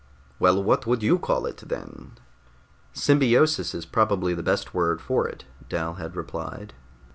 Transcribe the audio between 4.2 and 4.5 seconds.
the